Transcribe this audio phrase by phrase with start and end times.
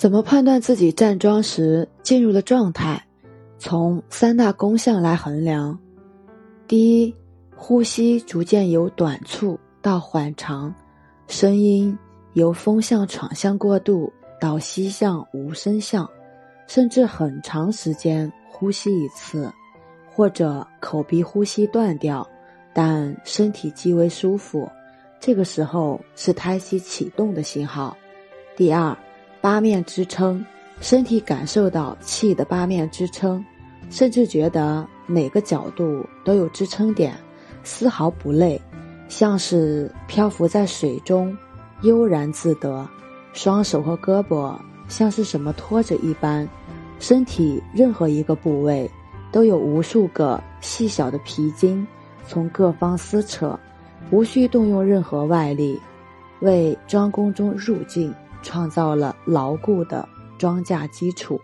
[0.00, 3.04] 怎么判断自己站桩时进入的状态？
[3.58, 5.78] 从三大功项来衡量：
[6.66, 7.14] 第一，
[7.54, 10.74] 呼吸逐渐由短促到缓长，
[11.28, 11.98] 声音
[12.32, 14.10] 由风向喘向过渡
[14.40, 16.08] 到吸向无声向，
[16.66, 19.52] 甚至很长时间呼吸一次，
[20.10, 22.26] 或者口鼻呼吸断掉，
[22.72, 24.66] 但身体极为舒服。
[25.20, 27.94] 这个时候是胎息启动的信号。
[28.56, 28.96] 第二，
[29.40, 30.44] 八面支撑，
[30.80, 33.42] 身体感受到气的八面支撑，
[33.88, 37.14] 甚至觉得每个角度都有支撑点，
[37.62, 38.60] 丝毫不累，
[39.08, 41.36] 像是漂浮在水中，
[41.82, 42.86] 悠然自得。
[43.32, 44.58] 双手和胳膊
[44.88, 46.46] 像是什么托着一般，
[46.98, 48.90] 身体任何一个部位
[49.32, 51.86] 都有无数个细小的皮筋
[52.26, 53.58] 从各方撕扯。
[54.10, 55.78] 无需动用任何外力，
[56.40, 58.12] 为庄宫中入境
[58.42, 60.08] 创造了牢固的
[60.38, 61.40] 庄稼基础。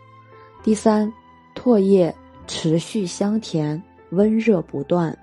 [0.62, 1.12] 第三，
[1.54, 2.14] 唾液
[2.46, 5.16] 持续香甜，温热不断，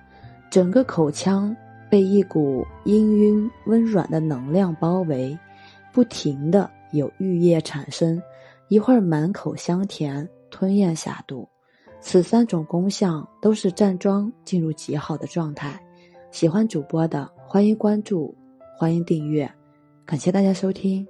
[0.49, 1.55] 整个口腔
[1.89, 5.37] 被一股氤氲温软的能量包围，
[5.91, 8.21] 不停的有玉液产生，
[8.67, 11.47] 一会儿满口香甜，吞咽下肚。
[11.99, 15.79] 此三种功效都是站桩进入极好的状态。
[16.31, 18.35] 喜欢主播的，欢迎关注，
[18.77, 19.49] 欢迎订阅，
[20.05, 21.07] 感谢大家收听。